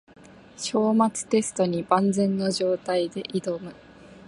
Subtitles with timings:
[0.57, 3.75] 章末テストに万全の状態で挑む